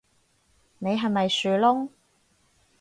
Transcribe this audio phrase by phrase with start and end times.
[0.79, 1.89] 你係咪樹窿